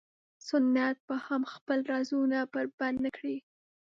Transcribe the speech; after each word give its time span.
سنت 0.49 0.97
به 1.07 1.15
هم 1.25 1.41
خپل 1.53 1.79
رازونه 1.91 2.37
بربنډ 2.51 2.97
نه 3.05 3.11
کړي. 3.17 3.37